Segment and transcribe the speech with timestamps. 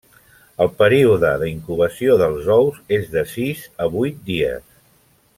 [0.63, 4.65] El període d'incubació dels ous és de sis a vuit dies.